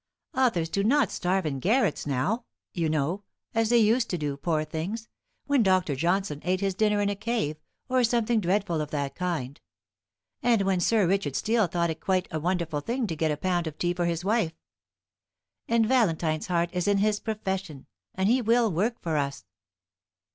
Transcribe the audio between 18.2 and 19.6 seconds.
he will work for us."